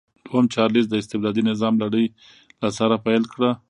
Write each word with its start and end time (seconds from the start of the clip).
دویم 0.27 0.45
چارلېز 0.53 0.85
د 0.89 0.93
استبدادي 1.01 1.41
نظام 1.51 1.73
لړۍ 1.83 2.05
له 2.61 2.69
سره 2.77 2.95
پیل 3.05 3.23
کړه. 3.33 3.49